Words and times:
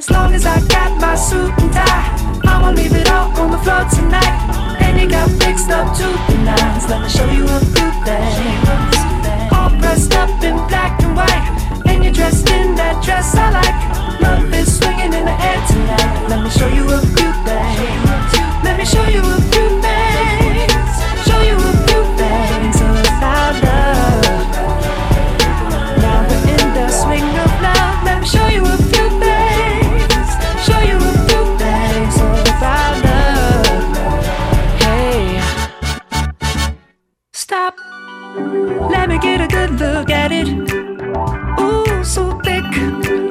As 0.00 0.08
long 0.08 0.32
as 0.32 0.46
I 0.46 0.58
got 0.68 0.98
my 0.98 1.14
suit 1.14 1.52
and 1.60 1.70
tie, 1.74 2.08
I'ma 2.48 2.70
leave 2.70 2.94
it 2.94 3.10
all 3.10 3.28
on 3.38 3.50
the 3.50 3.58
floor 3.58 3.84
tonight. 3.84 4.32
And 4.80 4.98
it 4.98 5.10
got 5.10 5.28
fixed 5.42 5.68
up 5.68 5.94
to 5.98 6.04
the 6.04 6.38
nines. 6.40 6.88
Let 6.88 7.02
me 7.02 7.08
show 7.10 7.28
you 7.28 7.44
a 7.44 7.60
few 7.60 7.90
things. 8.08 9.52
All 9.52 9.68
dressed 9.76 10.14
up 10.14 10.30
in 10.42 10.56
black 10.72 11.02
and 11.02 11.14
white, 11.14 11.84
and 11.84 12.02
you're 12.02 12.14
dressed 12.14 12.48
in 12.48 12.76
that 12.76 13.04
dress 13.04 13.36
I 13.36 13.50
like. 13.52 14.20
Love 14.22 14.48
is 14.54 14.78
swinging 14.78 15.12
in 15.12 15.24
the 15.28 15.36
air 15.36 15.60
tonight. 15.68 16.28
Let 16.32 16.44
me 16.44 16.48
show 16.48 16.68
you 16.68 16.88
a 16.88 17.00
few 17.04 17.32
things. 17.44 18.32
Let 18.64 18.78
me 18.80 18.86
show 18.86 19.04
you 19.04 19.20
a 19.20 19.36
few 19.52 19.68
things. 19.84 21.28
Show 21.28 21.40
you 21.44 21.60
a 21.60 21.79
get 39.20 39.40
a 39.40 39.46
good 39.46 39.78
look 39.78 40.10
at 40.10 40.32
it. 40.32 40.48
Ooh, 41.60 42.04
so 42.04 42.38
thick. 42.40 42.64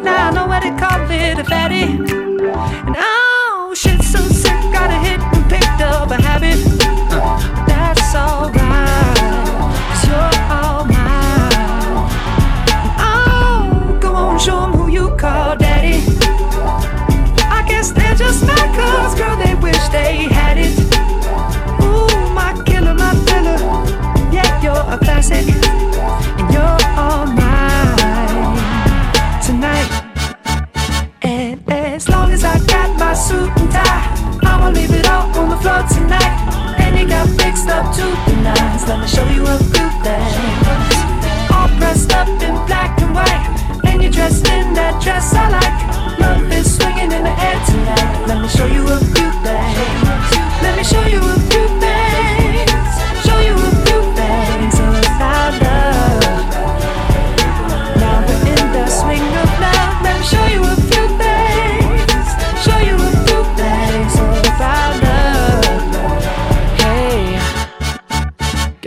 Now 0.03 0.29
I 0.29 0.31
know 0.31 0.47
what 0.47 0.63
they 0.63 0.71
call 0.71 1.09
it 1.09 1.39
a 1.39 1.43
fatty. 1.43 1.83
And 1.83 2.95
oh, 2.97 3.73
shit, 3.75 4.01
so 4.03 4.19
sick. 4.19 4.51
Got 4.71 4.91
a 4.91 4.99
hit 4.99 5.19
and 5.19 5.49
picked 5.49 5.81
up 5.81 6.11
a 6.11 6.21
habit. 6.21 6.59
That's 7.67 8.15
alright. 8.15 9.17
Cause 9.89 10.05
you're 10.07 10.33
all 10.49 10.85
mine. 10.85 11.51
Oh, 12.99 13.97
go 13.99 14.13
on, 14.13 14.73
who 14.73 14.89
you 14.89 15.15
call 15.17 15.55
daddy. 15.57 16.03
I 17.49 17.65
guess 17.67 17.91
they're 17.91 18.15
just 18.15 18.45
girl, 19.17 19.35
they 19.37 19.55
wish 19.55 19.87
they 19.89 20.27
had 20.29 20.57
it. 20.57 20.77
Ooh, 21.83 22.33
my 22.33 22.53
killer, 22.65 22.93
my 22.93 23.13
filler. 23.25 23.57
Yeah, 24.31 24.61
you're 24.61 24.93
a 24.93 24.97
classic. 24.97 25.68
Suit 33.19 33.51
and 33.59 33.69
tie, 33.69 34.07
I'ma 34.47 34.69
leave 34.69 34.91
it 34.91 35.07
all 35.09 35.27
on 35.37 35.49
the 35.49 35.57
floor 35.57 35.83
tonight. 35.91 36.39
And 36.79 36.97
you 36.97 37.05
got 37.07 37.27
fixed 37.35 37.67
up 37.67 37.93
to 37.95 38.05
the 38.25 38.35
nines. 38.41 38.87
Let 38.87 38.99
me 39.01 39.07
show 39.07 39.27
you 39.27 39.43
a 39.43 39.57
few 39.59 39.89
things. 40.03 40.33
All 41.51 41.67
dressed 41.77 42.11
up 42.13 42.29
in 42.29 42.55
black 42.65 42.99
and 43.01 43.13
white. 43.13 43.45
And 43.83 44.01
you're 44.01 44.11
dressed 44.11 44.47
in 44.47 44.73
that 44.73 45.01
dress 45.03 45.33
I 45.35 45.49
like. 45.51 46.19
Love 46.19 46.51
is 46.53 46.77
swinging 46.77 47.11
in 47.11 47.23
the 47.27 47.35
air 47.47 47.59
tonight. 47.67 48.27
Let 48.27 48.41
me 48.41 48.47
show 48.47 48.65
you 48.65 48.87
a 48.87 48.97
few 48.97 49.29
things. 49.43 49.75
Let 50.63 50.73
me 50.77 50.83
show 50.83 51.03
you 51.03 51.19
a 51.19 51.35
few 51.51 51.65
things. 51.83 52.71
Show 53.27 53.39
you 53.43 53.55
a 53.55 53.71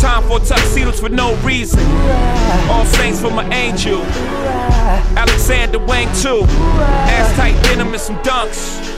Time 0.00 0.22
for 0.28 0.38
tuxedos 0.38 1.00
for 1.00 1.08
no 1.08 1.34
reason. 1.42 1.80
All 2.70 2.84
saints 2.86 3.20
for 3.20 3.30
my 3.30 3.44
angel. 3.52 4.02
Alexander 5.16 5.80
Wang 5.80 6.06
too. 6.14 6.44
Ass 6.46 7.36
tight 7.36 7.60
denim 7.64 7.88
and 7.88 8.00
some 8.00 8.16
dunks. 8.18 8.97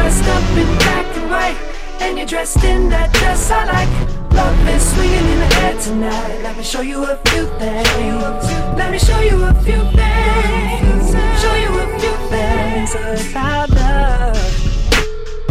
Dressed 0.00 0.24
up 0.24 0.56
in 0.56 0.66
black 0.78 1.06
and 1.18 1.30
white, 1.30 1.56
and 2.00 2.16
you're 2.16 2.26
dressed 2.26 2.64
in 2.64 2.88
that 2.88 3.12
dress 3.12 3.50
I 3.50 3.64
like. 3.66 3.92
Love 4.32 4.68
is 4.68 4.82
swinging 4.94 5.26
in 5.32 5.38
the 5.44 5.50
air 5.60 5.78
tonight. 5.78 6.42
Let 6.42 6.56
me 6.56 6.62
show 6.62 6.80
you 6.80 7.04
a 7.04 7.16
few 7.28 7.46
things. 7.60 8.44
Let 8.80 8.90
me 8.92 8.98
show 8.98 9.20
you 9.20 9.44
a 9.44 9.52
few 9.62 9.82
things. 10.00 11.12
Show 11.42 11.54
you 11.64 11.70
a 11.84 11.86
few 12.00 12.14
things 12.32 12.94
about 12.94 13.68
love, 13.70 14.36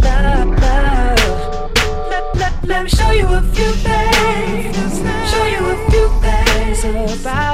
love, 0.02 0.48
love. 0.64 1.70
Let, 2.10 2.24
let, 2.36 2.52
let 2.66 2.82
me 2.82 2.90
show 2.90 3.12
you 3.12 3.26
a 3.28 3.42
few 3.54 3.72
things. 3.86 4.98
Show 5.30 5.44
you 5.54 5.62
a 5.74 5.76
few 5.90 6.08
things 6.20 6.84
about 7.20 7.49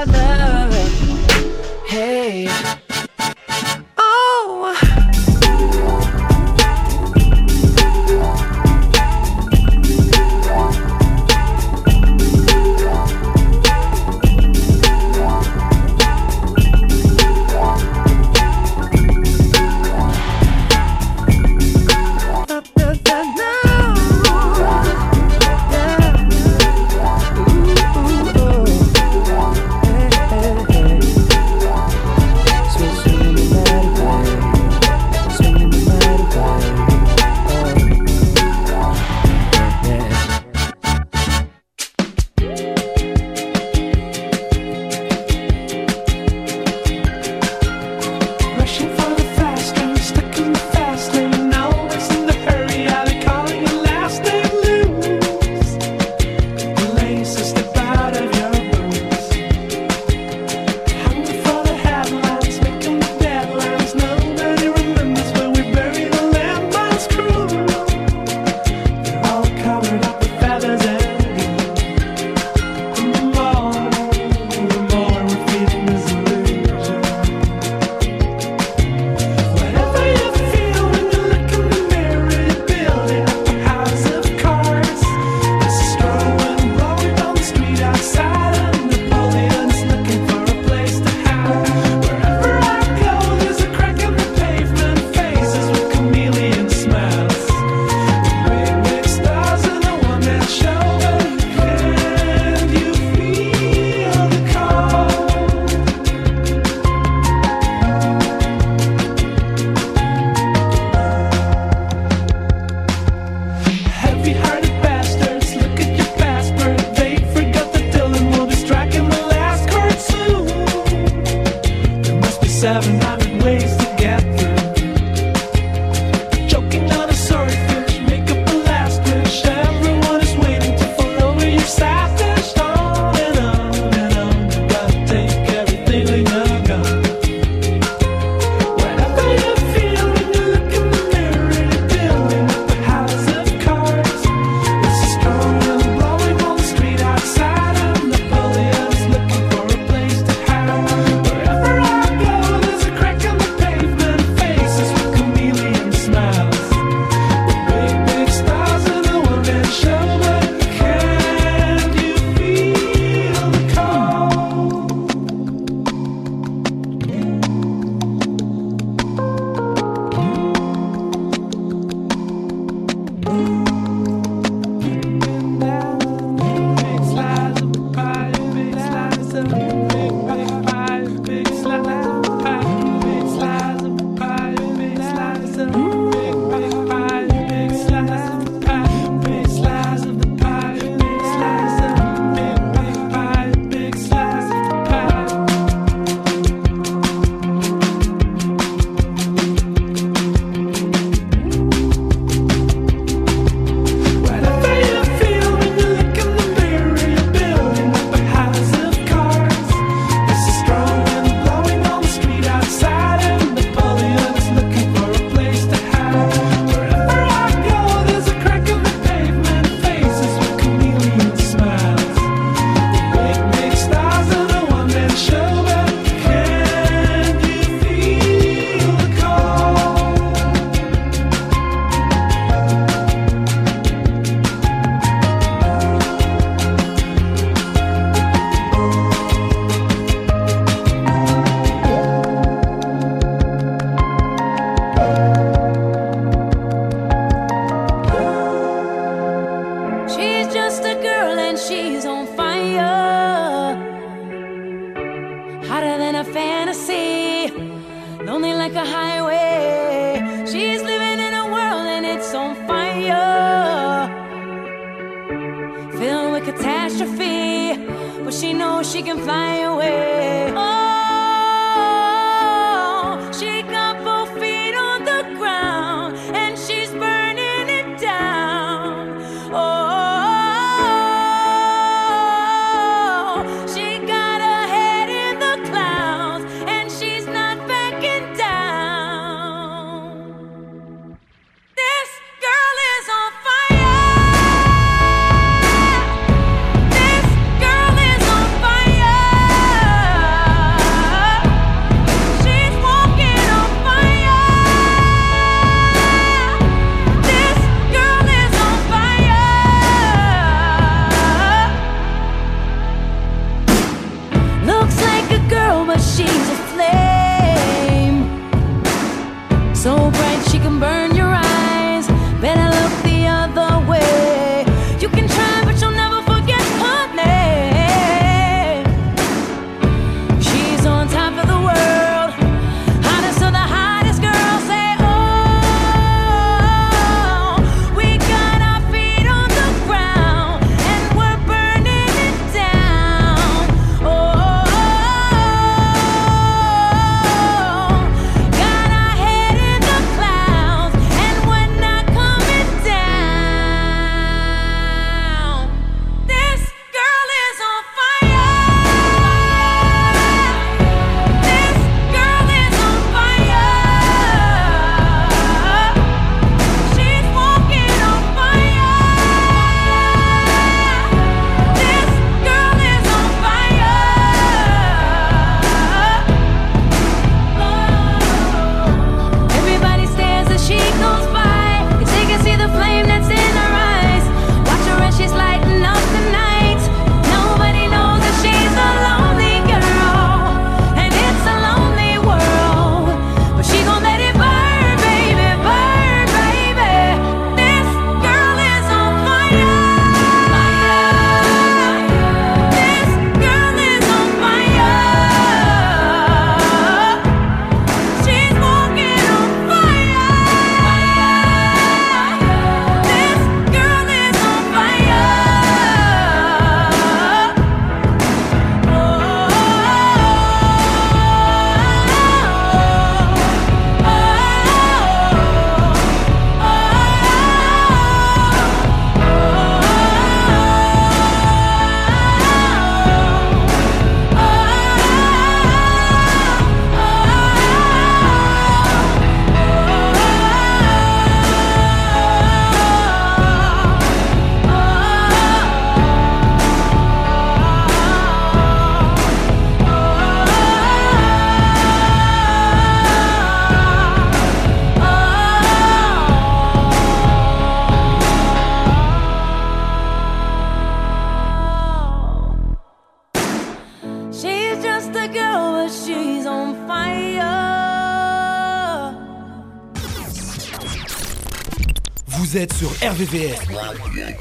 Sur 472.57 472.89
RVVS 473.03 473.61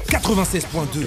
96.2. 0.08 1.06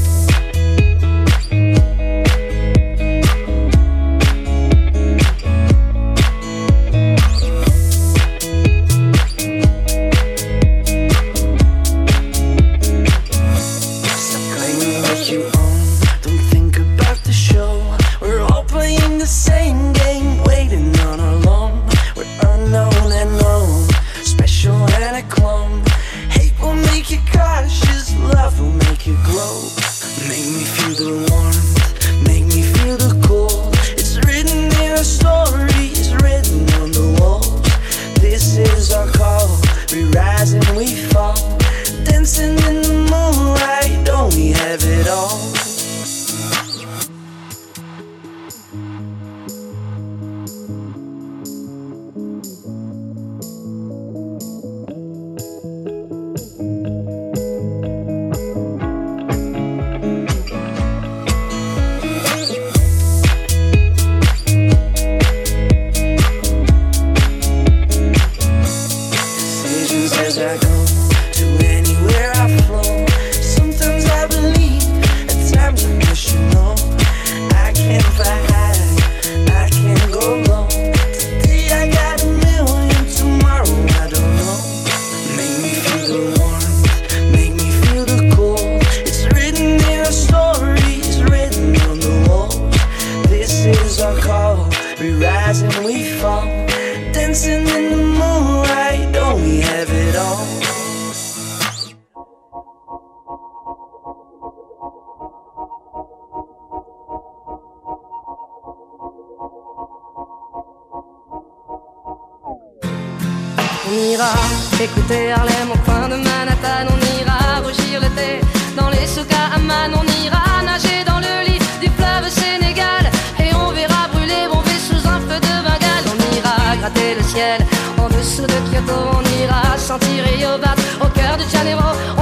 dessous 128.31 128.47
de 128.47 128.59
Kyoto, 128.71 128.93
on 129.17 129.43
ira 129.43 129.77
sentir 129.77 130.23
Yobat 130.39 130.75
au 131.01 131.07
cœur 131.07 131.35
de 131.37 131.43
Janeiro. 131.51 132.20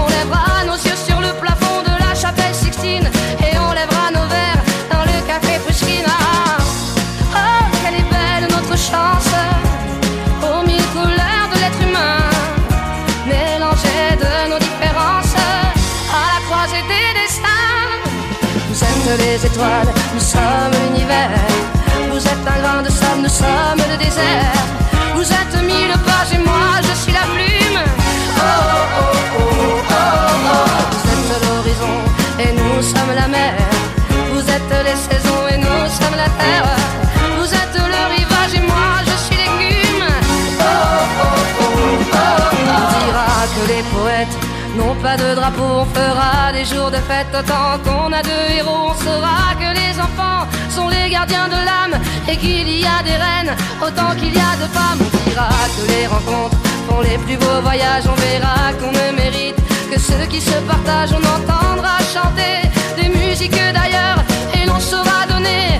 N'ont 44.75 44.95
pas 44.95 45.17
de 45.17 45.35
drapeau, 45.35 45.83
on 45.83 45.85
fera 45.85 46.51
des 46.53 46.65
jours 46.65 46.91
de 46.91 46.97
fête 46.97 47.27
autant 47.33 47.77
qu'on 47.83 48.11
a 48.11 48.21
deux 48.21 48.45
héros. 48.57 48.91
On 48.91 48.95
saura 49.03 49.55
que 49.61 49.69
les 49.79 49.99
enfants 49.99 50.47
sont 50.69 50.89
les 50.89 51.09
gardiens 51.09 51.47
de 51.47 51.59
l'âme 51.67 51.99
et 52.27 52.37
qu'il 52.37 52.69
y 52.69 52.85
a 52.85 53.01
des 53.03 53.17
reines 53.25 53.55
autant 53.81 54.11
qu'il 54.19 54.33
y 54.33 54.43
a 54.51 54.55
de 54.63 54.67
femmes. 54.75 55.01
On 55.01 55.29
dira 55.29 55.49
que 55.75 55.83
les 55.91 56.07
rencontres 56.07 56.57
font 56.87 57.01
les 57.01 57.17
plus 57.17 57.37
beaux 57.37 57.61
voyages. 57.61 58.05
On 58.07 58.19
verra 58.21 58.73
qu'on 58.79 58.91
ne 58.91 59.15
mérite 59.15 59.55
que 59.91 59.99
ceux 59.99 60.25
qui 60.29 60.41
se 60.41 60.57
partagent. 60.71 61.13
On 61.13 61.25
entendra 61.37 61.97
chanter 62.13 62.57
des 63.01 63.09
musiques 63.09 63.61
d'ailleurs 63.73 64.19
et 64.53 64.65
l'on 64.67 64.79
saura 64.79 65.25
donner 65.27 65.79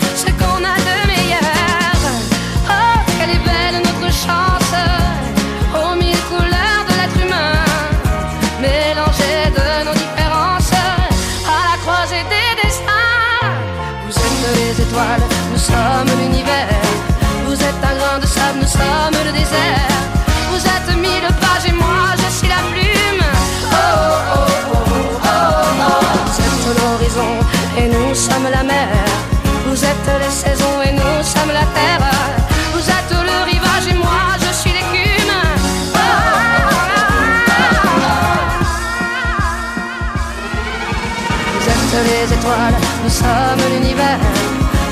sommes 18.99 19.23
le 19.25 19.31
désert. 19.31 19.91
Vous 20.51 20.63
êtes 20.75 20.91
mille 20.97 21.29
pages 21.41 21.67
et 21.67 21.75
moi 21.83 22.03
je 22.21 22.29
suis 22.37 22.49
la 22.55 22.61
plume. 22.71 23.23
Oh 23.71 23.77
oh 24.35 24.49
oh 24.73 24.77
oh 24.77 25.01
oh. 25.23 25.37
oh. 25.87 26.01
Vous 26.25 26.37
êtes 26.47 26.65
l'horizon 26.79 27.31
et 27.77 27.87
nous 27.95 28.11
sommes 28.15 28.49
la 28.57 28.63
mer. 28.63 28.89
Vous 29.67 29.79
êtes 29.91 30.09
les 30.23 30.33
saisons 30.43 30.77
et 30.87 30.91
nous 30.91 31.17
sommes 31.33 31.53
la 31.61 31.65
terre. 31.77 32.05
Vous 32.73 32.85
êtes 32.97 33.13
le 33.29 33.37
rivage 33.51 33.87
et 33.91 33.97
moi 34.05 34.23
je 34.43 34.51
suis 34.59 34.73
l'écume. 34.77 35.35
Oh, 35.95 35.99
oh, 35.99 36.77
oh, 36.79 37.27
oh. 38.05 38.19
Vous 41.55 41.67
êtes 41.73 41.95
les 42.09 42.25
étoiles, 42.37 42.77
nous 43.03 43.13
sommes 43.21 43.63
l'univers. 43.73 44.21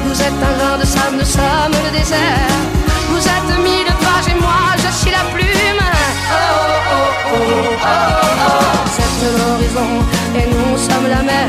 Vous 0.06 0.17
êtes 0.28 0.39
un 0.50 0.54
grain 0.60 0.78
de 0.82 0.86
sable, 0.86 1.17
nous 1.20 1.26
sommes 1.38 1.76
le 1.86 1.91
désert. 2.00 2.77
Et 4.25 4.36
moi 4.41 4.73
je 4.84 4.89
suis 4.99 5.12
la 5.12 5.23
plume. 5.34 5.84
Vous 8.86 8.97
êtes 9.06 9.21
l'horizon 9.38 9.89
et 10.36 10.45
nous 10.53 10.77
sommes 10.77 11.08
la 11.08 11.21
mer. 11.21 11.47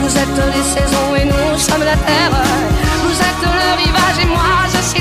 Vous 0.00 0.16
êtes 0.16 0.40
les 0.54 0.62
saisons 0.62 1.10
et 1.20 1.24
nous 1.24 1.58
sommes 1.58 1.84
la 1.84 1.96
terre. 1.96 2.30
Vous 3.04 3.18
êtes 3.28 3.42
le 3.42 3.68
rivage 3.82 4.18
et 4.22 4.26
moi 4.26 4.52
je 4.74 4.80
suis 4.90 4.99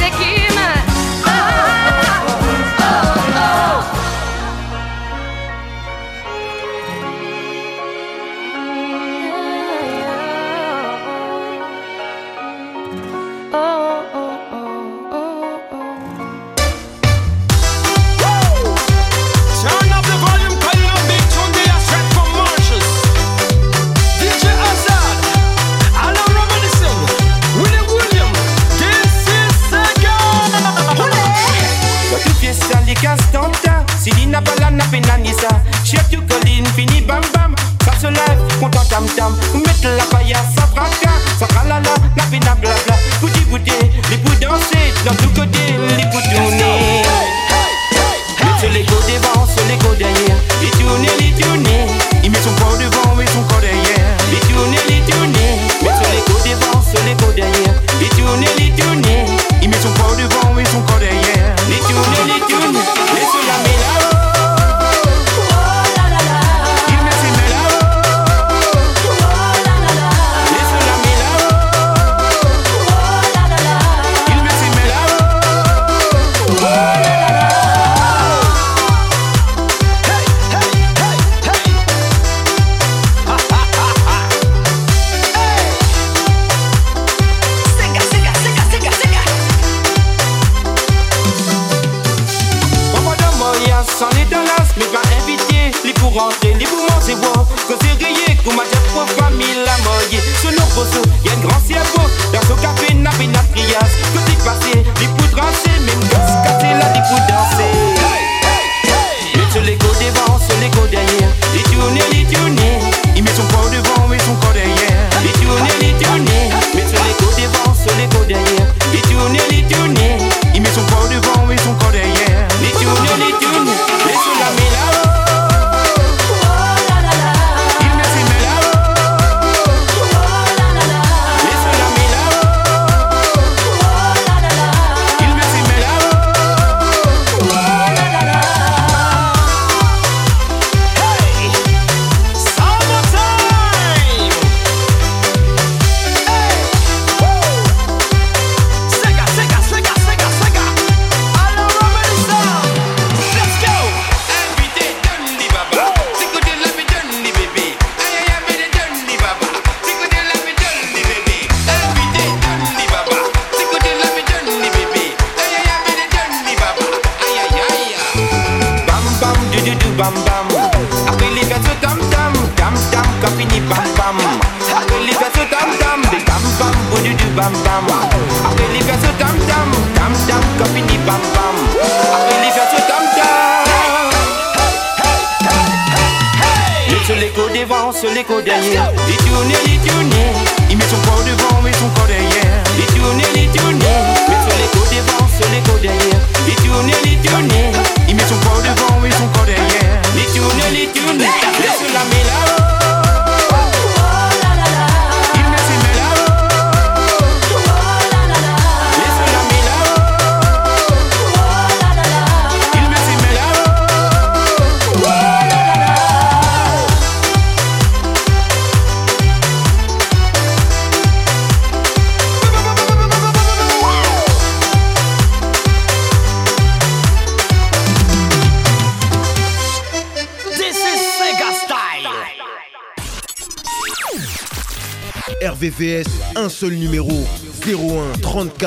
Tu 32.40 32.46
fiesta 32.46 32.80
li 32.86 32.94
castanta 32.94 33.84
Si 34.00 34.12
li 34.16 34.26
n'a 34.26 34.42
pas 34.42 34.56
la 34.62 34.72
nappe 34.72 35.00
nanisa 35.06 35.50
Chef 35.84 36.08
tu 36.10 36.22
colline 36.22 36.66
fini 36.68 37.02
bam 37.02 37.22
bam. 37.34 37.54
Ça 37.84 37.92
se 38.00 38.08
lève, 38.08 38.40
content 38.62 38.86
tam 38.90 39.06
tam. 39.18 39.36
Mettre 39.56 39.90
la 39.98 40.06
paillasse, 40.06 40.56
ça 40.56 40.68
fracas 40.74 41.20
Ça 41.38 41.48
tralala, 41.48 41.82
nappe 42.16 42.40
na 42.46 42.56
blabla 42.56 42.96
Bouti 43.20 43.42
bouti, 43.52 43.74
les 44.10 44.18
pou 44.18 44.32
danser 44.40 44.94
Dans 45.06 45.16
tout 45.16 45.30
côté, 45.36 45.60
les 45.98 46.06
pou 46.06 46.20
tourner 46.32 47.04
Mettre 48.40 48.74
les 48.74 48.84
go 48.84 48.96
devant, 49.08 49.46
sur 49.46 49.66
les 49.68 49.76
go 49.76 49.94
derrière. 49.98 50.38
Les 50.62 50.72
tourner, 50.72 51.10
les 51.20 51.44
tourner 51.44 51.88
Il 52.24 52.32
met 52.32 52.40
son 52.40 52.54
corps 52.56 52.78
devant 52.78 53.20
et 53.20 53.28
son 53.28 53.44
corps 53.44 53.60
derrière. 53.60 54.16
Les 54.32 54.40
tourner, 54.48 54.80
les 54.88 55.12
tourner 55.12 55.60
Mettre 55.84 56.08
les 56.12 56.24
go 56.24 56.40
devant, 56.46 56.82
sur 56.82 57.04
les 57.04 57.16
go 57.16 57.34
derrière. 57.36 57.76
Les 58.00 58.10
tourner, 58.10 58.48
les 58.58 58.72
tourner 58.82 59.26
Il 59.62 59.70
met 59.70 59.78
son 59.84 59.92
corps 59.92 60.16
devant 60.16 60.58
et 60.58 60.66
son 60.72 60.82
corps 60.84 61.00
derrière 61.00 61.39
Les 62.00 62.06
tourner, 62.06 62.34
les 62.34 62.40
tourner 62.40 62.72
Laisse 63.14 63.36
la 63.48 63.79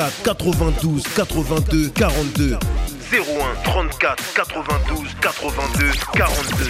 34 0.03 0.23
92 0.23 1.03
82 1.15 1.89
42 1.95 2.57
01 3.09 3.63
34 3.63 4.33
92 4.33 5.07
82 5.21 5.91
42 6.13 6.69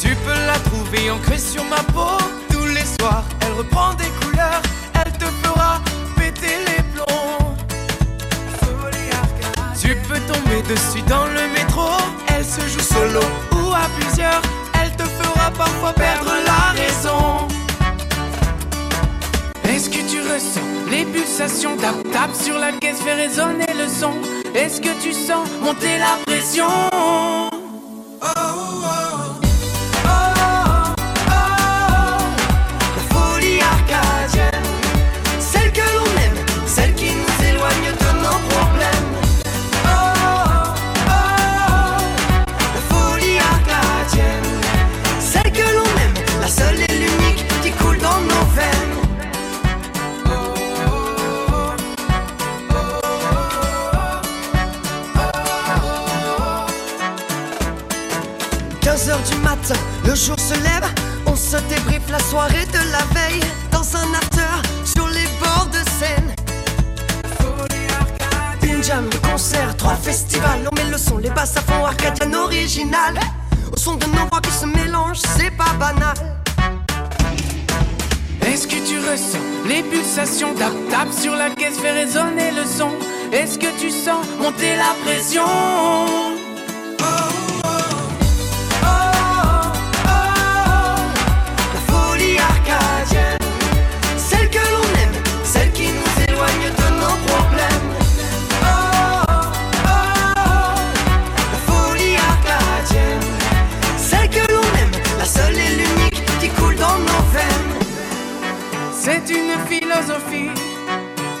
Tu 0.00 0.14
peux 0.14 0.46
la 0.46 0.58
trouver 0.60 1.10
ancrée 1.10 1.38
sur 1.38 1.64
ma 1.64 1.76
peau 1.92 2.22
tous 2.50 2.66
les 2.66 2.84
soirs. 3.00 3.24
Elle 3.40 3.54
reprend 3.54 3.94
des 3.94 4.04
couleurs, 4.22 4.62
elle 4.94 5.12
te 5.14 5.24
fera 5.42 5.80
péter 6.16 6.54
les 6.68 6.82
plombs. 6.94 7.56
Tu 9.80 9.96
peux 10.08 10.20
tomber 10.32 10.62
dessus 10.68 11.02
dans 11.08 11.26
le 11.26 11.52
métro. 11.52 12.17
Elle 12.38 12.44
se 12.44 12.60
joue 12.60 12.78
solo 12.78 13.18
ou 13.52 13.72
à 13.72 13.88
plusieurs. 13.98 14.40
Elle 14.80 14.92
te 14.92 15.02
fera 15.02 15.50
parfois 15.50 15.92
perdre 15.92 16.32
la 16.46 16.80
raison. 16.80 17.48
Est-ce 19.68 19.90
que 19.90 20.08
tu 20.08 20.20
ressens 20.20 20.60
les 20.88 21.04
pulsations 21.04 21.76
Tap 21.78 21.96
tap 22.12 22.32
sur 22.32 22.56
la 22.56 22.70
caisse, 22.70 23.00
fait 23.00 23.14
résonner 23.14 23.66
le 23.76 23.88
son? 23.88 24.12
Est-ce 24.54 24.80
que 24.80 25.02
tu 25.02 25.12
sens 25.12 25.48
monter 25.60 25.98
la 25.98 26.16
pression? 26.26 26.68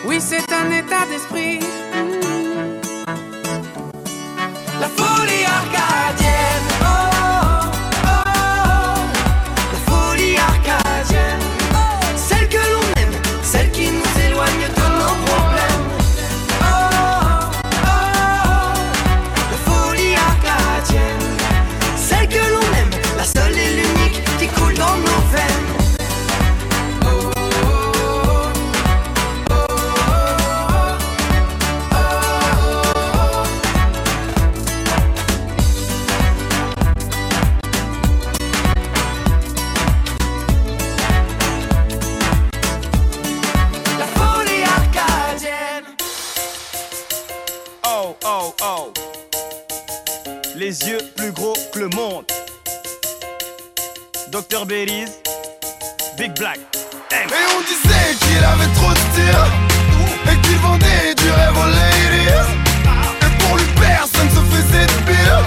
Oui, 0.04 0.20
c'est 0.20 0.52
un 0.52 0.70
état 0.70 1.06
d'esprit. 1.08 1.60
Big 54.86 56.32
Black. 56.38 56.60
Et 57.10 57.26
on 57.26 57.60
disait 57.62 58.14
qu'il 58.20 58.44
avait 58.44 58.72
trop 58.76 58.92
de 58.92 59.04
tir 59.12 59.38
et 60.30 60.36
qu'il 60.40 60.56
vendait 60.58 61.14
du 61.16 61.28
rêve 61.32 61.56
aux 61.56 61.66
ladies. 61.66 62.46
Et 63.22 63.30
pour 63.40 63.56
lui, 63.56 63.64
personne 63.74 64.30
se 64.30 64.40
faisait 64.54 64.86
de 64.86 64.98
pire. 65.04 65.42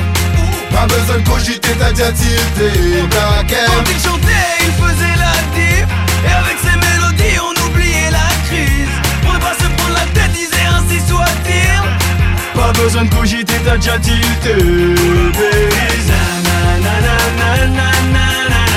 Pas 0.71 0.85
besoin 0.85 1.19
de 1.19 1.29
cogiter, 1.29 1.69
t'as 1.79 1.93
déjà. 1.93 2.11
Quand 2.57 3.89
il 3.89 3.99
chantait, 4.03 4.51
il 4.65 4.73
faisait 4.83 5.15
la 5.15 5.35
diff. 5.55 5.87
Et 6.27 6.33
avec 6.33 6.57
ses 6.59 6.75
mélodies, 6.75 7.39
on 7.39 7.55
oubliait 7.69 8.11
la 8.11 8.27
crise. 8.49 8.95
Pour 9.23 9.33
ne 9.33 9.39
pas 9.39 9.53
se 9.53 9.67
prendre 9.77 9.93
la 9.93 10.05
tête, 10.13 10.33
disait 10.33 10.67
ainsi 10.75 10.99
soit-il. 11.07 12.59
Pas 12.59 12.73
besoin 12.73 13.05
de 13.05 13.15
cogiter, 13.15 13.59
ta 13.63 13.77
déjà 13.77 13.97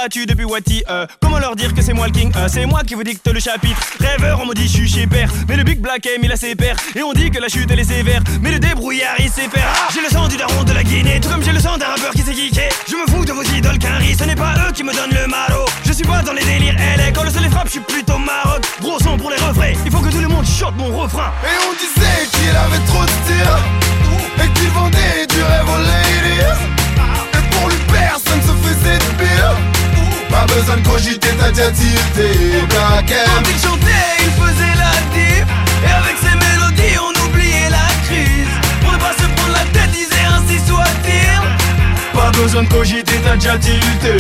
depuis 0.09 0.45
Wati. 0.45 0.85
Euh, 0.91 1.07
comment 1.23 1.39
leur 1.39 1.57
dire 1.57 1.73
que 1.73 1.81
c'est 1.81 1.95
moi 1.95 2.07
le 2.07 2.13
king 2.13 2.31
Euh, 2.37 2.47
C'est 2.49 2.67
moi 2.67 2.83
qui 2.87 2.95
vous 2.95 3.05
dicte 3.05 3.27
le 3.27 3.41
chapitre. 3.41 3.81
Rêveur, 4.01 4.39
on 4.43 4.47
me 4.47 4.55
dit 4.55 4.69
je 4.69 4.87
suis 4.87 5.07
père. 5.07 5.31
Mais 5.49 5.57
le 5.57 5.65
Big 5.65 5.81
Black 5.81 6.05
M, 6.07 6.21
il 6.23 6.31
a 6.31 6.37
ses 6.37 6.55
pères. 6.55 6.77
Et 6.95 7.03
on 7.03 7.13
dit 7.15 7.31
que 7.31 7.41
la 7.41 7.49
chute 7.49 7.71
elle 7.71 7.81
est 7.81 7.85
sévère. 7.85 8.21
Mais 8.43 8.51
le 8.51 8.59
débrouillard, 8.59 9.15
il 9.19 9.31
faire. 9.31 9.49
Ah, 9.67 9.89
j'ai 9.95 10.03
le 10.03 10.09
sang 10.09 10.29
du 10.29 10.37
daron 10.37 10.63
de 10.65 10.73
la 10.73 10.83
Guinée. 10.85 11.21
Tout 11.21 11.29
comme 11.31 11.43
j'ai 11.43 11.53
le 11.53 11.59
sang 11.61 11.79
d'un 11.79 11.87
rappeur 11.87 12.11
qui 12.13 12.21
s'est 12.21 12.35
geeké. 12.35 12.69
Je 12.87 12.97
me 12.97 13.07
fous 13.11 13.25
de 13.25 13.33
vos 13.33 13.43
idoles 13.43 13.79
qu'un 13.79 13.97
riz. 13.97 14.15
Ce 14.15 14.25
n'est 14.25 14.37
pas 14.37 14.55
eux 14.69 14.73
qui 14.73 14.85
me 14.85 14.93
donnent 14.93 15.15
le 15.19 15.27
maro. 15.27 15.65
Je 15.87 15.93
suis 15.93 16.05
pas 16.05 16.21
dans 16.23 16.33
les 16.35 16.45
délires 16.45 16.77
LA. 16.99 17.11
Quand 17.13 17.25
le 17.25 17.31
soleil 17.31 17.51
frappe, 17.51 17.67
je 17.67 17.73
suis 17.73 17.81
plutôt 17.81 18.19
maroc. 18.19 18.63
Gros 18.83 18.99
son 18.99 19.17
pour 19.17 19.31
les 19.31 19.37
refrains. 19.39 19.73
Il 19.87 19.91
faut 19.91 20.01
que 20.01 20.11
tout 20.11 20.21
le 20.21 20.29
monde 20.29 20.45
chante 20.45 20.77
mon 20.77 20.95
refrain. 20.95 21.33
Et 21.45 21.57
on 21.67 21.73
disait 21.81 22.29
qu'il 22.33 22.55
avait 22.55 22.85
trop 22.87 23.05
de 23.05 23.11
style 23.25 24.45
Et 24.45 24.53
qu'il 24.59 24.69
vendait 24.71 25.27
du 25.31 25.43
rêve 25.43 25.69
aux 25.69 25.79
ladies 25.79 26.41
Et 27.33 27.51
pour 27.57 27.69
lui 27.69 27.77
personne 27.91 28.43
se 28.43 28.69
faisait 28.69 28.99
de 28.99 29.11
pire 29.19 29.74
pas 30.35 30.47
besoin 30.53 30.77
de 30.79 30.89
cogiter, 30.89 31.29
t'as 31.39 31.51
déjà 31.51 31.71
tilté 31.71 32.29
Quand 32.69 33.05
il 33.07 33.61
chantait, 33.63 34.17
il 34.19 34.33
faisait 34.43 34.77
la 34.83 34.93
diff 35.15 35.47
Et 35.87 35.93
avec 35.93 36.17
ses 36.19 36.35
mélodies, 36.45 36.99
on 36.99 37.29
oubliait 37.29 37.71
la 37.71 37.87
crise 38.05 38.55
Pour 38.83 38.93
ne 38.95 38.99
pas 38.99 39.13
se 39.13 39.27
prendre 39.37 39.53
la 39.53 39.65
tête, 39.73 39.93
disait 39.93 40.27
ainsi 40.27 40.59
soit-il 40.67 42.19
Pas 42.19 42.33
besoin 42.33 42.65
de 42.65 42.69
cogiter, 42.69 43.21
t'as 43.25 43.37
déjà 43.37 43.57
tilté 43.59 44.15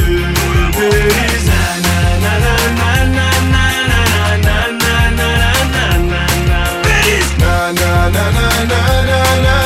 na 9.43 9.64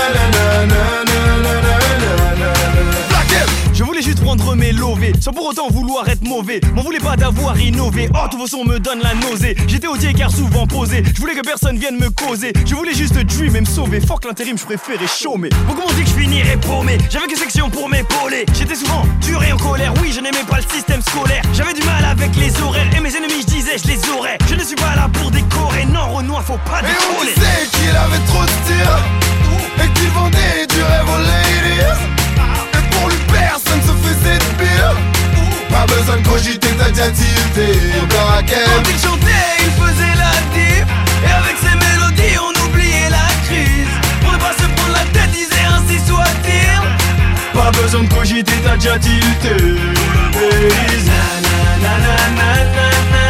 prendre 4.29 4.55
mes 4.57 4.73
lovés, 4.73 5.13
sans 5.23 5.33
pour 5.33 5.47
autant 5.47 5.69
vouloir 5.71 6.07
être 6.07 6.23
mauvais. 6.23 6.61
M'en 6.75 6.83
voulais 6.83 7.01
pas 7.01 7.17
d'avoir 7.17 7.59
innové. 7.59 8.11
Oh, 8.13 8.27
tous 8.31 8.37
vos 8.37 8.47
sons 8.47 8.63
me 8.63 8.79
donnent 8.79 9.01
la 9.01 9.15
nausée. 9.15 9.57
J'étais 9.67 9.87
au 9.87 9.95
car 9.95 10.31
souvent 10.31 10.67
posé. 10.67 11.03
Je 11.15 11.19
voulais 11.19 11.35
que 11.35 11.41
personne 11.41 11.79
vienne 11.79 11.97
me 11.99 12.11
causer. 12.11 12.53
Je 12.67 12.75
voulais 12.75 12.93
juste 12.93 13.15
dream 13.19 13.57
et 13.57 13.61
me 13.63 13.65
sauver. 13.65 14.01
Fuck 14.03 14.27
l'intérim, 14.27 14.59
je 14.59 14.65
préférais 14.67 15.07
chômer. 15.07 15.49
Beaucoup 15.67 15.81
m'ont 15.81 15.95
dit 15.95 16.03
que 16.05 16.11
je 16.11 16.15
finirais 16.15 16.59
paumé. 16.59 16.99
J'avais 17.09 17.27
que 17.27 17.39
section 17.39 17.71
pour 17.71 17.89
m'épauler. 17.89 18.45
J'étais 18.53 18.75
souvent 18.75 19.03
dur 19.23 19.43
et 19.43 19.51
en 19.53 19.57
colère. 19.57 19.95
Oui, 20.03 20.13
je 20.15 20.21
n'aimais 20.21 20.45
pas 20.47 20.59
le 20.59 20.75
système 20.77 21.01
scolaire. 21.01 21.43
J'avais 21.55 21.73
du 21.73 21.83
mal 21.87 22.05
avec 22.05 22.37
les 22.37 22.53
horaires. 22.61 22.87
Et 22.95 23.01
mes 23.01 23.17
ennemis, 23.17 23.41
je 23.41 23.47
disais, 23.47 23.79
je 23.83 23.89
les 23.89 24.11
aurais. 24.11 24.37
Je 24.47 24.57
ne 24.57 24.63
suis 24.63 24.77
pas 24.77 24.95
là 24.95 25.09
pour 25.11 25.31
décorer. 25.31 25.87
Non, 25.87 26.07
Renoir, 26.15 26.43
faut 26.45 26.59
pas 26.67 26.81
Et 26.83 26.85
on 26.85 27.13
décoller. 27.25 27.33
disait 27.35 27.67
qu'il 27.73 27.97
avait 27.97 28.25
trop 28.27 28.43
de 28.45 28.51
style 28.51 29.85
Et 29.85 29.89
qu'il 29.99 30.11
vendait 30.11 30.67
du 30.69 30.83
rêve 30.83 31.09
aux 31.17 31.23
ladies 31.23 32.03
Et 32.75 32.91
pour 32.95 33.09
lui 33.09 33.17
personne 33.33 33.81
pire. 34.59 34.95
Pas 35.71 35.87
besoin 35.87 36.17
de 36.17 36.27
cogiter, 36.27 36.69
t'as 36.79 36.91
déjà 36.91 37.11
tilté 37.11 37.79
Quand 38.09 38.91
il 38.91 38.99
chantait, 39.01 39.49
il 39.61 39.71
faisait 39.83 40.17
la 40.17 40.33
diff. 40.55 40.87
Et 41.25 41.33
avec 41.33 41.57
ses 41.59 41.77
mélodies, 41.77 42.39
on 42.39 42.67
oubliait 42.67 43.11
la 43.11 43.29
crise. 43.47 43.95
Pour 44.23 44.33
ne 44.33 44.39
pas 44.39 44.53
se 44.53 44.67
prendre 44.77 44.95
la 44.95 45.05
tête, 45.13 45.31
disait 45.31 45.67
ainsi 45.71 46.01
soit-il. 46.07 47.59
Pas 47.59 47.71
besoin 47.71 48.03
de 48.05 48.13
cogiter, 48.13 48.53
t'as 48.65 48.77
déjà 48.77 48.99
tilté. 48.99 49.57
Na 51.83 53.28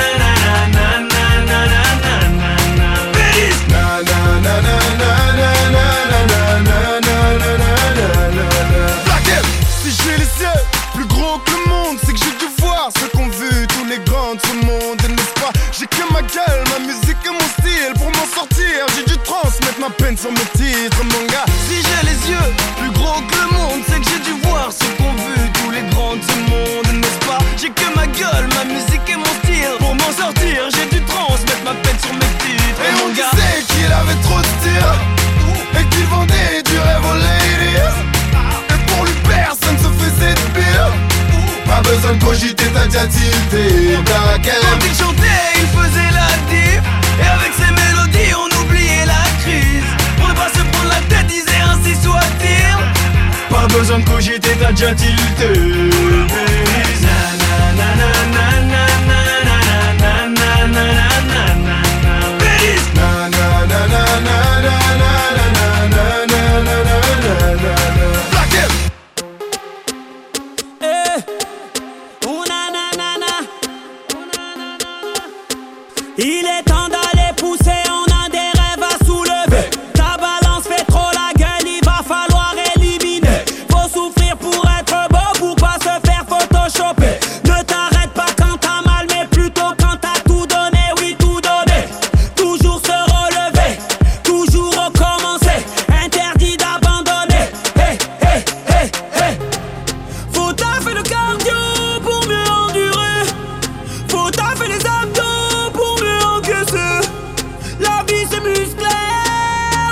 vie 108.09 108.27
c'est 108.31 108.41
musclé, 108.41 108.95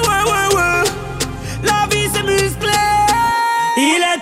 ouais 0.09 0.23
ouais 0.33 0.57
ouais. 0.57 0.85
La 1.63 1.87
vie 1.91 2.09
c'est 2.13 2.23
musclé. 2.23 2.73
Il 3.77 4.03
est 4.13 4.16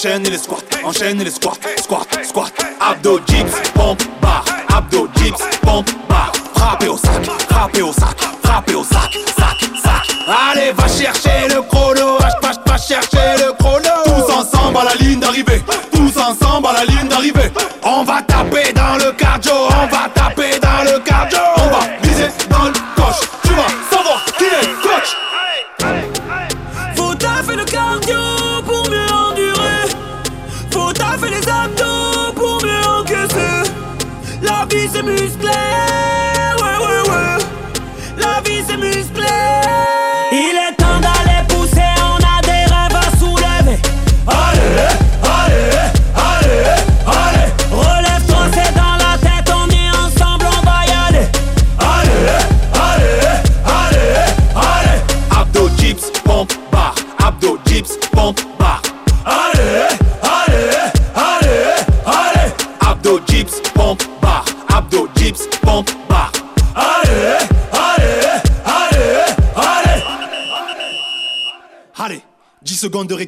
enchaîne 0.00 0.22
les 0.30 0.38
squats, 0.38 0.62
enchaîne 0.82 1.22
les 1.22 1.30
squats, 1.30 1.58
squat, 1.76 2.08
squat. 2.24 2.52
Abdos, 2.80 3.20
dips, 3.26 3.69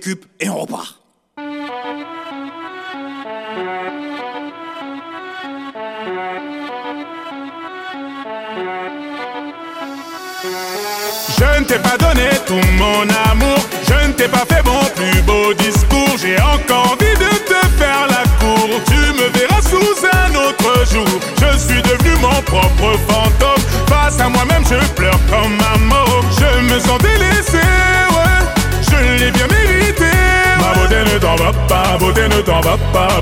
kyp 0.02 0.26
e 0.38 0.48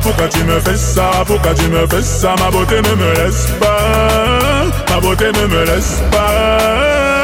Pourquoi 0.03 0.29
tu 0.29 0.43
me 0.45 0.59
fais 0.61 0.77
ça, 0.77 1.11
pourquoi 1.27 1.55
tu 1.55 1.69
me 1.69 1.87
fais 1.87 2.03
ça? 2.03 2.35
Ma 2.39 2.51
beauté 2.51 2.77
ne 2.83 2.95
me 2.95 3.15
laisse 3.15 3.47
pas, 3.61 4.67
ma 4.89 5.01
beauté 5.01 5.27
ne 5.27 5.47
me 5.47 5.65
laisse 5.65 6.03
pas. 6.11 6.59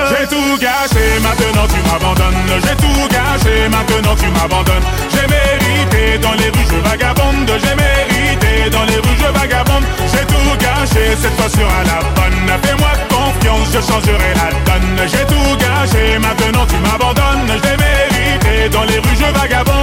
J'ai 0.08 0.26
tout 0.28 0.56
gâché, 0.60 1.18
maintenant 1.20 1.66
tu 1.66 1.80
m'abandonnes. 1.90 2.62
J'ai 2.62 2.76
tout 2.76 3.08
gâché, 3.10 3.68
maintenant 3.68 4.14
tu 4.14 4.28
m'abandonnes. 4.28 4.84
J'ai 5.10 5.26
mérité 5.26 6.18
dans 6.18 6.32
les 6.32 6.48
rues, 6.50 6.68
je 6.70 6.88
vagabonde. 6.88 7.50
J'ai 7.60 7.74
mérité 7.74 8.70
dans 8.70 8.84
les 8.84 8.96
rues, 8.96 9.18
je 9.18 9.38
vagabonde. 9.38 9.84
J'ai 10.12 10.24
tout 10.26 10.56
gâché, 10.58 11.16
cette 11.20 11.34
fois 11.36 11.50
sur 11.50 11.66
la 11.66 12.00
bonne. 12.14 12.48
Fais-moi 12.62 12.92
confiance, 13.10 13.68
je 13.74 13.80
changerai 13.80 14.32
la 14.34 14.50
donne. 14.64 15.08
J'ai 15.08 15.26
tout 15.26 15.56
gâché, 15.58 16.18
maintenant 16.18 16.66
tu 16.66 16.76
m'abandonnes. 16.76 17.50
J'ai 17.62 17.76
mérité 17.76 18.68
dans 18.70 18.84
les 18.84 18.98
rues, 18.98 19.18
je 19.18 19.38
vagabonde. 19.38 19.75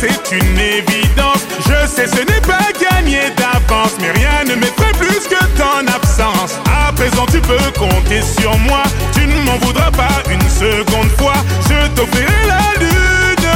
C'est 0.00 0.36
une 0.36 0.58
évidence. 0.58 1.44
Je 1.66 1.86
sais, 1.86 2.06
ce 2.06 2.20
n'est 2.20 2.40
pas 2.40 2.68
gagné 2.80 3.20
d'avance, 3.36 3.96
mais 4.00 4.10
rien 4.12 4.44
ne 4.48 4.54
m'effraie 4.54 4.92
plus 4.98 5.28
que 5.28 5.44
ton 5.58 5.86
absence. 5.94 6.58
À 6.66 6.92
présent, 6.92 7.26
tu 7.30 7.40
peux 7.40 7.58
compter 7.78 8.22
sur 8.22 8.56
moi. 8.60 8.82
Tu 9.12 9.26
ne 9.26 9.36
m'en 9.42 9.58
voudras 9.58 9.90
pas 9.90 10.22
une 10.30 10.48
seconde 10.48 11.10
fois. 11.18 11.34
Je 11.68 11.86
t'offrirai 11.94 12.46
la 12.46 12.80
lune 12.80 13.50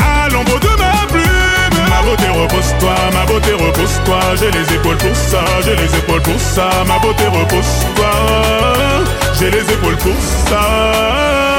à 0.00 0.28
l'ombre 0.30 0.58
de 0.58 0.68
ma 0.68 1.06
plume. 1.12 1.80
Ma 1.90 2.02
beauté 2.02 2.28
repose-toi, 2.28 2.94
ma 3.12 3.24
beauté 3.26 3.52
repose-toi. 3.52 4.20
J'ai 4.40 4.50
les 4.50 4.74
épaules 4.74 4.96
pour 4.96 5.16
ça, 5.16 5.44
j'ai 5.64 5.76
les 5.76 5.98
épaules 5.98 6.22
pour 6.22 6.40
ça. 6.40 6.70
Ma 6.86 6.98
beauté 6.98 7.26
repose-toi, 7.26 8.10
j'ai 9.38 9.50
les 9.50 9.72
épaules 9.72 9.96
pour 9.96 10.16
ça. 10.48 10.60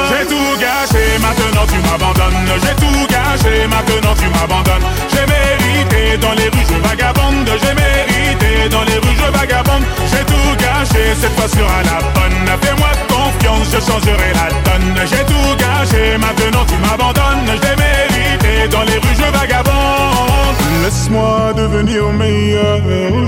J'ai 0.10 0.26
tout 0.28 0.58
gâché, 0.60 1.04
maintenant 1.20 1.66
tu 1.68 1.80
m'abandonnes. 1.90 2.52
J'ai 2.64 2.76
tout 2.76 3.08
gâché, 3.10 3.15
maintenant 3.44 4.16
tu 4.16 4.28
m'abandonnes. 4.30 4.86
J'ai 5.10 5.26
mérité 5.26 6.18
dans 6.18 6.34
les 6.34 6.50
rues, 6.50 6.66
je 6.70 6.88
vagabonde. 6.88 7.50
J'ai 7.62 7.74
mérité 7.74 8.55
dans 8.70 8.84
les 8.84 8.98
rues, 8.98 9.18
je 9.18 9.32
vagabonde. 9.38 9.84
J'ai 10.12 10.24
tout 10.26 10.56
gâché, 10.58 11.14
cette 11.20 11.36
fois 11.38 11.48
sur 11.48 11.66
la 11.66 12.00
bonne. 12.14 12.60
Fais-moi 12.62 12.90
confiance, 13.08 13.68
je 13.74 13.80
changerai 13.80 14.32
la 14.34 14.48
donne. 14.66 14.96
J'ai 15.06 15.26
tout 15.26 15.56
gâché, 15.58 16.18
maintenant 16.18 16.66
tu 16.68 16.76
m'abandonnes. 16.78 17.48
J'ai 17.62 17.76
mérité 17.76 18.68
dans 18.70 18.84
les 18.84 18.98
rues, 18.98 19.18
je 19.18 19.38
vagabonde. 19.38 20.56
Laisse-moi 20.84 21.54
devenir 21.56 22.04
meilleur. 22.14 22.80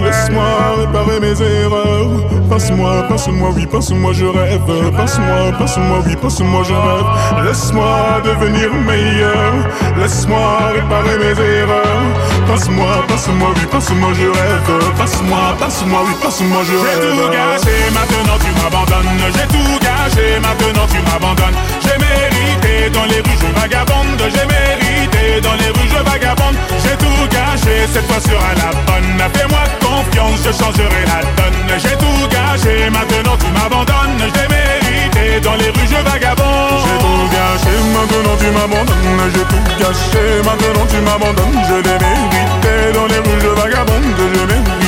Laisse-moi 0.04 0.46
réparer 0.80 1.20
mes 1.20 1.42
erreurs. 1.42 2.10
Passe-moi, 2.50 3.04
passe-moi, 3.10 3.50
oui, 3.56 3.66
passe-moi, 3.66 4.14
je 4.14 4.26
rêve. 4.26 4.62
Passe-moi, 4.96 5.52
passe-moi, 5.60 6.00
oui, 6.06 6.16
passe-moi, 6.16 6.62
je 6.64 6.74
rêve. 6.74 7.46
Laisse-moi 7.46 8.22
devenir 8.24 8.74
meilleur. 8.74 9.54
Laisse-moi 10.00 10.72
réparer 10.74 11.18
mes 11.18 11.42
erreurs. 11.42 12.08
Passe-moi, 12.48 13.04
passe-moi, 13.08 13.50
oui, 13.56 13.66
passe-moi, 13.72 14.10
je 14.14 14.28
rêve. 14.28 14.94
Passe-moi, 14.98 15.27
passe-moi, 15.60 16.00
oui, 16.06 16.14
passe-moi, 16.22 16.64
je. 16.64 16.72
J'ai 16.72 17.00
tout 17.02 17.30
gâché, 17.30 17.76
maintenant 17.94 18.38
tu 18.40 18.52
m'abandonnes. 18.62 19.20
J'ai 19.36 19.48
tout 19.48 19.80
gâché, 19.80 20.40
maintenant 20.40 20.88
tu 20.88 21.00
m'abandonnes. 21.02 21.58
J'ai 21.84 21.98
mérité 21.98 22.90
dans 22.90 23.06
les 23.06 23.20
rues, 23.22 23.40
je 23.42 23.60
vagabonde. 23.60 24.22
J'ai 24.34 24.46
mérité 24.48 25.42
dans 25.42 25.54
les 25.54 25.70
rues, 25.76 25.90
je 25.90 26.02
vagabonde. 26.10 26.56
J'ai 26.84 26.98
tout 26.98 27.22
gâché, 27.30 27.88
cette 27.92 28.08
fois 28.08 28.20
sera 28.20 28.54
la 28.56 28.72
bonne. 28.88 29.20
Fais-moi 29.34 29.64
confiance, 29.82 30.40
je 30.46 30.52
changerai 30.52 31.04
la 31.06 31.22
donne. 31.36 31.80
J'ai 31.80 31.98
tout 31.98 32.28
gâché, 32.32 32.90
maintenant 32.90 33.38
tu 33.38 33.50
m'abandonnes. 33.52 34.22
J'ai 34.34 34.48
mérité 34.48 35.40
dans 35.42 35.56
les 35.56 35.70
rues, 35.70 35.90
je 35.90 36.02
vagabonde. 36.10 36.80
J'ai 36.84 36.98
tout 37.04 37.26
gâché, 37.36 37.74
maintenant 37.94 38.38
tu 38.40 38.50
m'abandonnes. 38.56 39.32
J'ai 39.34 39.46
tout 39.52 39.64
gâché, 39.80 40.24
maintenant 40.44 40.86
tu 40.90 41.00
m'abandonnes. 41.02 41.60
Je 41.68 41.78
l'ai 41.86 41.98
mérité 42.00 42.74
dans 42.94 43.08
les 43.08 43.20
rues, 43.20 43.42
je 43.42 43.52
vagabonde. 43.62 44.06
Je 44.18 44.87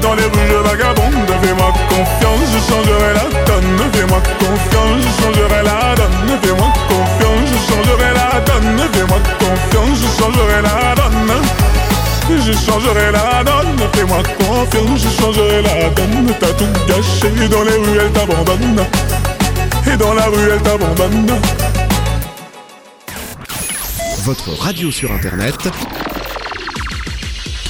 dans 0.00 0.14
les 0.14 0.24
rues, 0.24 0.48
je 0.48 0.68
vagabonde. 0.68 1.14
Fais-moi 1.42 1.72
confiance, 1.88 2.48
je 2.52 2.60
changerai 2.70 3.14
la 3.14 3.44
donne. 3.44 3.80
Fais-moi 3.92 4.20
confiance, 4.38 5.02
je 5.02 5.22
changerai 5.22 5.62
la 5.62 5.94
donne. 5.94 6.38
Fais-moi 6.42 6.72
confiance, 6.88 7.48
je 7.52 7.58
changerai 7.72 8.10
la 8.14 8.40
donne. 8.40 8.80
Fais-moi 8.92 9.18
confiance, 9.38 9.98
je 10.02 10.22
changerai 10.22 10.62
la 10.62 10.94
donne. 10.94 11.32
Je 12.28 12.52
changerai 12.52 13.12
la 13.12 13.44
donne, 13.44 13.88
fais-moi 13.92 14.18
confiance, 14.38 15.00
je 15.00 15.22
changerai 15.22 15.62
la 15.62 15.90
donne. 15.90 16.34
T'as 16.40 16.52
tout 16.54 16.66
gâché 16.88 17.48
dans 17.48 17.62
les 17.62 17.76
rues, 17.76 17.98
elle 18.00 18.12
t'abandonne. 18.12 18.84
Et 19.92 19.96
dans 19.96 20.14
la 20.14 20.26
rue, 20.26 20.50
elle 20.52 20.62
t'abandonne. 20.62 21.40
Votre 24.24 24.50
radio 24.60 24.90
sur 24.90 25.12
internet 25.12 25.68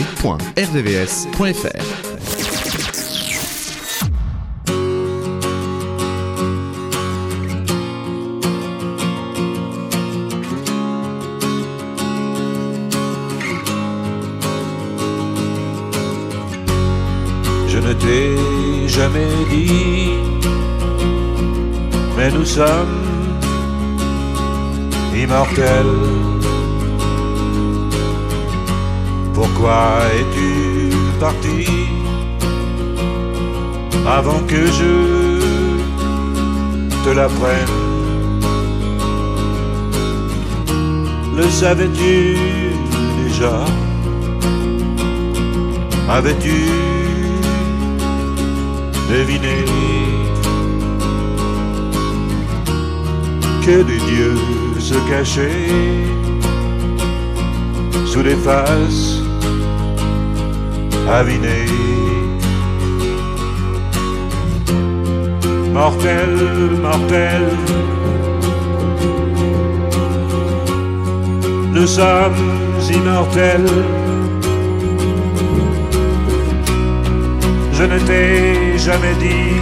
Je 17.69 17.79
ne 17.79 17.93
t'ai 17.93 18.89
jamais 18.89 19.27
dit, 19.51 20.13
mais 22.17 22.31
nous 22.31 22.45
sommes 22.47 23.03
immortels. 25.15 26.22
Avant 34.19 34.41
que 34.47 34.67
je 34.79 34.93
te 37.05 37.11
l'apprennent. 37.17 37.79
Le 41.39 41.49
savais-tu 41.49 42.37
déjà? 43.23 43.57
Avais-tu 46.11 46.59
deviné 49.11 49.59
que 53.65 53.77
des 53.91 54.01
dieux 54.11 54.39
se 54.79 54.99
cachaient 55.09 55.71
sous 58.05 58.23
les 58.23 58.37
faces 58.37 59.23
avinées? 61.09 62.02
Mortel, 65.73 66.37
mortel, 66.83 67.43
nous 71.73 71.87
sommes 71.87 72.35
immortels. 72.91 73.67
Je 77.73 77.85
ne 77.85 77.99
t'ai 78.01 78.79
jamais 78.79 79.15
dit, 79.15 79.61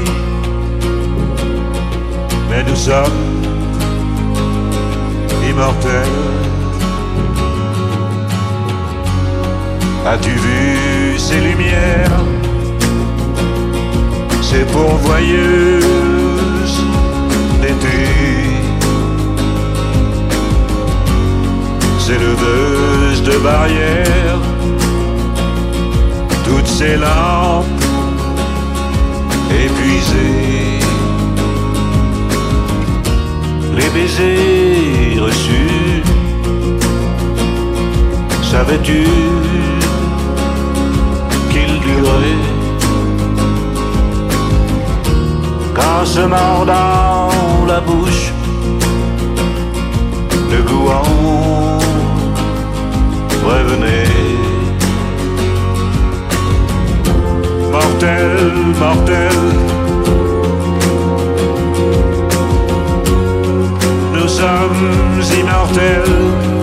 mais 2.51 2.65
nous 2.65 2.77
sommes 2.77 3.23
immortels. 5.49 6.19
As-tu 10.07 10.31
vu 10.31 11.19
ces 11.19 11.41
lumières, 11.41 12.25
ces 14.51 14.65
pourvoyeuses 14.65 15.85
d'été? 17.63 17.99
ces 22.05 22.19
leveuses 22.19 23.23
de 23.23 23.37
barrières, 23.39 24.43
toutes 26.45 26.67
ces 26.67 26.97
lampes 26.97 27.67
épuisées, 29.65 30.81
les 33.77 33.91
baisers 33.97 35.23
reçus, 35.27 36.03
savais-tu 38.51 39.05
qu'ils 41.53 41.79
duraient? 41.87 42.50
Quand 45.93 46.07
se 46.07 46.21
mord 46.21 46.65
dans 46.67 47.67
la 47.67 47.81
bouche, 47.81 48.33
le 50.53 50.63
gouan 50.63 51.03
revenez. 53.45 54.05
Mortel, 57.73 58.31
mortel. 58.79 59.39
Nous 64.15 64.29
sommes 64.29 64.93
immortels. 65.41 66.60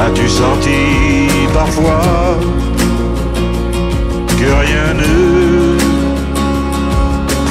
As-tu 0.00 0.28
senti 0.28 1.28
parfois 1.52 2.38
que 4.38 4.50
rien 4.64 4.94
ne 4.94 5.78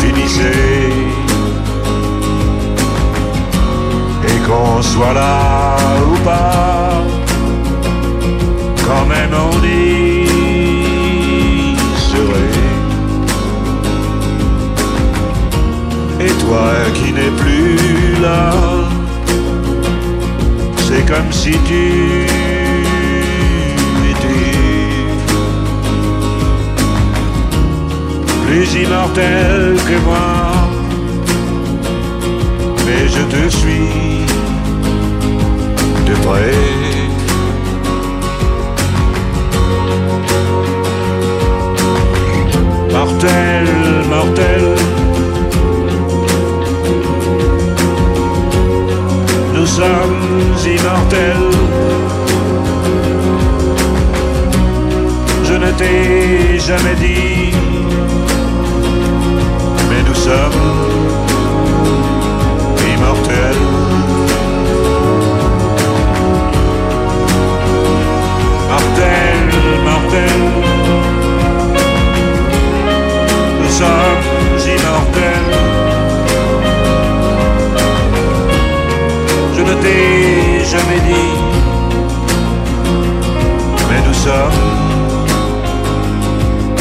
finissait? 0.01 0.91
Et 4.30 4.39
qu'on 4.47 4.82
soit 4.82 5.13
là 5.13 5.78
ou 6.11 6.15
pas, 6.23 7.03
quand 8.86 9.05
même 9.05 9.34
on 9.34 9.63
y 9.63 10.16
toi 16.48 16.72
qui 16.93 17.12
n'es 17.12 17.32
plus 17.41 18.22
là, 18.22 18.54
c'est 20.88 21.06
comme 21.06 21.32
si 21.32 21.52
tu 21.52 22.26
plus 28.45 28.68
immortel 28.84 29.76
que 29.88 29.98
moi. 30.06 30.28
Mais 32.86 33.08
je 33.16 33.24
te 33.34 33.50
suis 33.50 34.26
de 36.08 36.14
près. 36.26 36.54
Mortel, 42.93 43.68
mortel. 44.10 44.97
Sommes 49.78 50.55
immortels. 50.65 51.51
Je 55.43 55.53
ne 55.53 55.71
t'ai 55.80 56.57
jamais 56.67 56.95
dit 56.95 57.53
mais 59.89 60.01
nous 60.07 60.19
sommes 60.28 60.63
immortels. 62.91 63.65
Mortels, 68.71 69.53
mortels, 69.89 70.45
nous 73.61 73.73
sommes 73.82 74.25
immortels. 74.75 75.36
Je 79.88 80.65
jamais 80.65 80.99
dit, 80.99 81.33
mais 83.89 84.01
nous 84.05 84.13
sommes 84.13 84.51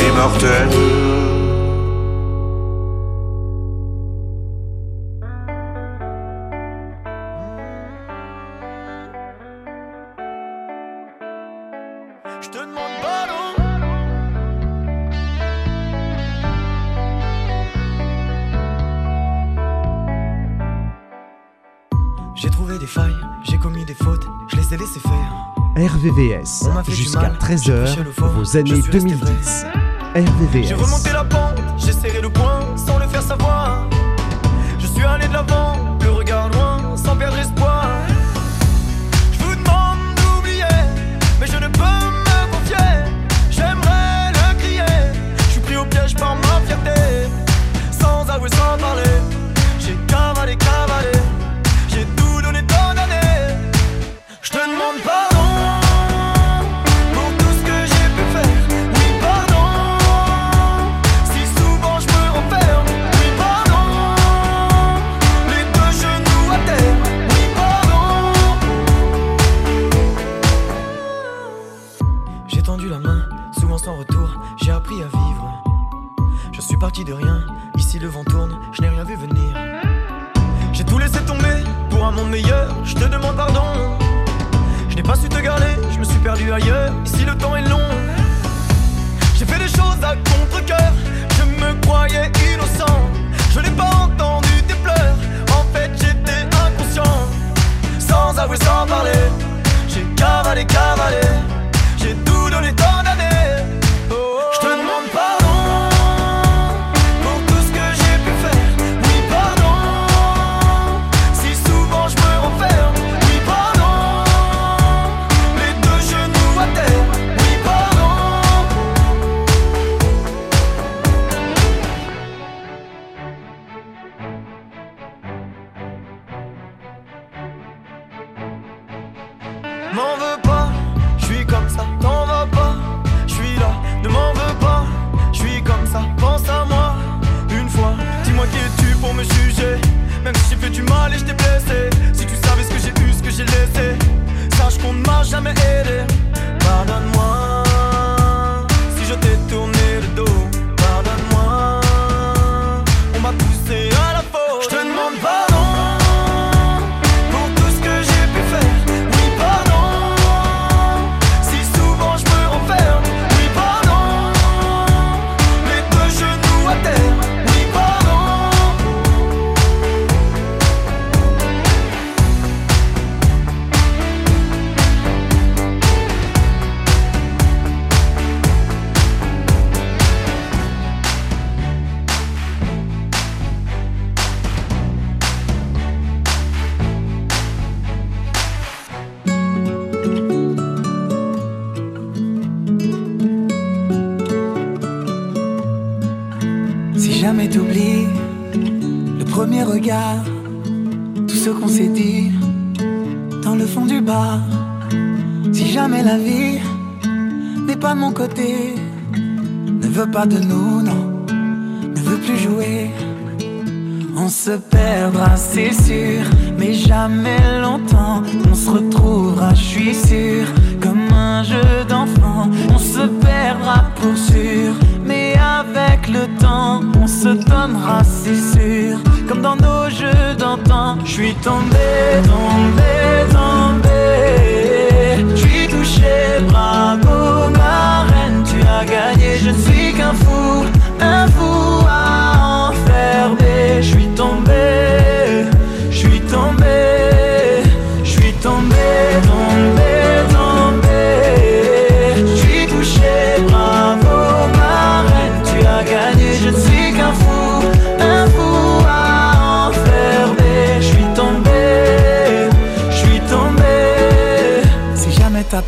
immortels. 0.09 1.06
RVVS, 26.17 26.65
jusqu'à 26.89 27.21
mal, 27.21 27.37
j'ai 27.41 27.57
13h, 27.57 27.89
touché 27.91 28.03
le 28.03 28.11
fort, 28.11 28.31
vos 28.31 28.57
années 28.57 28.81
suis 28.81 28.91
resté 28.91 29.01
2010. 29.01 29.67
J'ai 30.15 30.21
RVVS. 30.25 31.46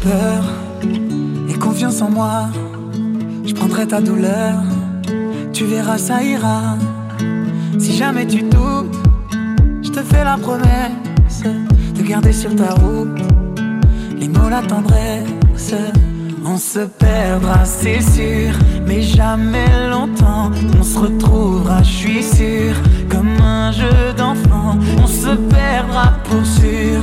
peur 0.01 0.43
et 1.49 1.55
confiance 1.55 2.03
en 2.03 2.11
moi. 2.11 2.49
Je 3.45 3.55
prendrai 3.55 3.87
ta 3.87 4.01
douleur, 4.01 4.63
tu 5.53 5.65
verras, 5.65 5.99
ça 5.99 6.23
ira. 6.23 6.77
Si 7.79 7.97
jamais 7.97 8.27
tu 8.27 8.43
doutes, 8.43 8.97
je 9.83 9.91
te 9.91 10.01
fais 10.01 10.25
la 10.25 10.37
promesse 10.37 11.43
de 11.95 12.03
garder 12.03 12.33
sur 12.33 12.55
ta 12.55 12.75
route 12.75 13.19
les 14.19 14.29
mots, 14.29 14.49
la 14.49 14.63
tendresse. 14.63 15.75
On 16.45 16.57
se 16.57 16.81
perdra, 16.81 17.65
c'est 17.65 18.01
sûr, 18.01 18.55
mais 18.87 19.03
jamais 19.03 19.89
longtemps. 19.91 20.51
On 20.79 20.83
se 20.83 20.99
retrouvera, 20.99 21.83
je 21.83 21.91
suis 21.91 22.23
sûr, 22.23 22.75
comme 23.09 23.37
un 23.41 23.71
jeu 23.71 24.13
d'enfant. 24.17 24.79
On 25.03 25.07
se 25.07 25.35
perdra 25.37 26.15
pour 26.25 26.45
sûr. 26.47 27.03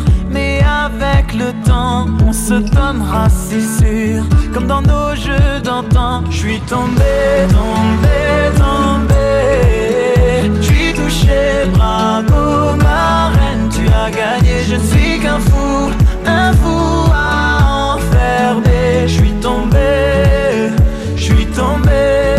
Avec 0.84 1.34
le 1.34 1.52
temps, 1.66 2.06
on 2.28 2.34
se 2.34 2.56
donnera, 2.56 3.28
c'est 3.30 3.62
sûr. 3.80 4.24
Comme 4.54 4.68
dans 4.68 4.82
nos 4.82 5.16
jeux 5.16 5.62
d'antan, 5.64 6.24
je 6.30 6.38
suis 6.38 6.60
tombé, 6.62 7.48
tombé, 7.50 8.18
tombé. 8.58 9.16
Je 10.58 10.62
suis 10.62 10.94
touché, 10.94 11.66
bravo 11.74 12.76
ma 12.76 13.30
reine, 13.30 13.70
tu 13.70 13.88
as 13.88 14.12
gagné. 14.12 14.64
Je 14.68 14.76
ne 14.76 14.84
suis 14.84 15.20
qu'un 15.20 15.40
fou, 15.40 15.92
un 16.26 16.52
fou 16.54 17.10
à 17.14 17.96
enfermer. 17.96 19.08
Je 19.08 19.14
suis 19.14 19.34
tombé, 19.42 20.72
je 21.16 21.24
suis 21.24 21.46
tombé. 21.48 22.35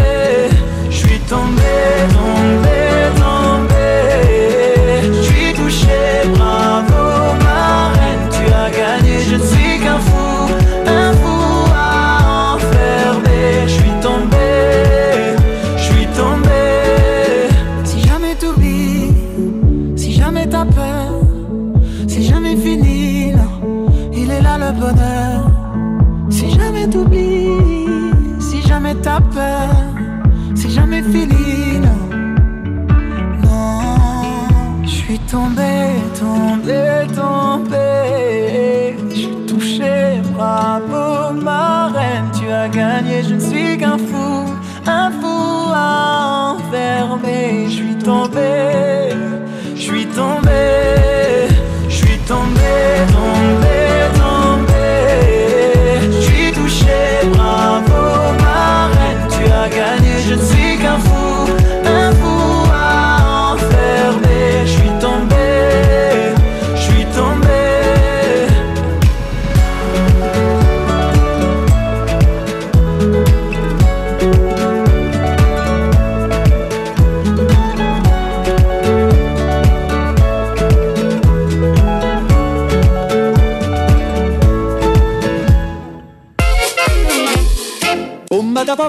moment 50.43 50.76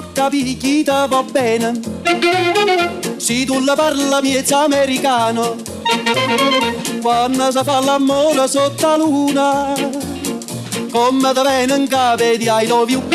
porca 0.00 0.28
picchita 0.30 1.06
va 1.06 1.22
bene. 1.22 1.80
Se 3.16 3.44
tu 3.44 3.58
la 3.64 3.74
parla 3.74 4.20
miezza 4.20 4.62
americano, 4.62 5.56
quando 7.02 7.50
si 7.50 7.60
fa 7.64 7.80
l'amore 7.80 8.46
sotto 8.46 8.86
la 8.86 8.96
luna, 8.96 9.74
come 10.92 11.32
te 11.32 11.42
viene 11.42 11.74
in 11.74 11.88
capo 11.88 12.22
di 12.36 12.48
I. 12.48 13.06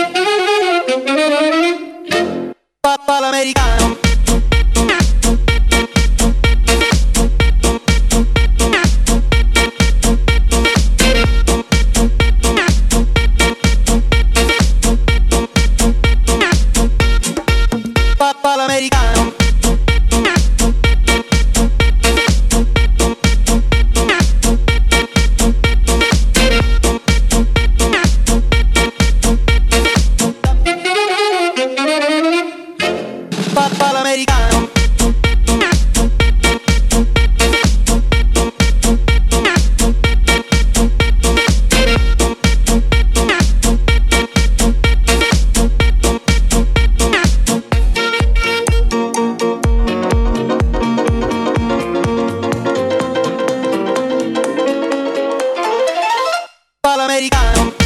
americano. 56.86 57.83